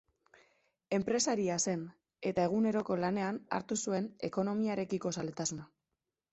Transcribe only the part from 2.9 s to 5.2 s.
lanean hartu zuen ekonomiarekiko